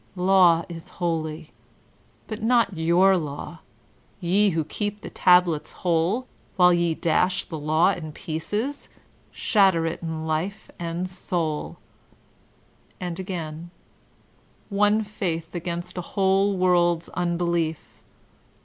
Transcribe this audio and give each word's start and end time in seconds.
Law 0.15 0.63
is 0.67 0.89
holv: 0.97 1.49
but 2.25 2.41
not 2.41 2.73
3roar 2.73 3.23
law, 3.23 3.59
jre 4.23 4.51
who 4.53 4.63
keep 4.63 5.01
the 5.01 5.11
tablets 5.11 5.75
wh(4e 5.83 6.25
While 6.55 6.73
ye 6.73 6.95
dash 6.95 7.43
the 7.45 7.59
Law 7.59 7.91
in 7.91 8.11
pieces, 8.11 8.89
shatter 9.29 9.85
it 9.85 10.01
in 10.01 10.25
life 10.25 10.71
and 10.79 11.05
sonL" 11.05 11.75
and 12.99 13.19
again, 13.19 13.69
"One 14.69 15.03
faith 15.03 15.53
against 15.53 15.99
a 15.99 16.01
whole 16.01 16.57
world's 16.57 17.09
unbelief. 17.09 17.99